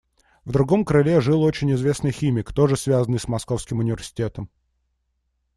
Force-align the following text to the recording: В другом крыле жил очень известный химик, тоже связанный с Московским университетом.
В 0.45 0.51
другом 0.51 0.83
крыле 0.83 1.21
жил 1.21 1.43
очень 1.43 1.71
известный 1.73 2.09
химик, 2.11 2.51
тоже 2.53 2.75
связанный 2.75 3.19
с 3.19 3.27
Московским 3.27 3.77
университетом. 3.77 4.49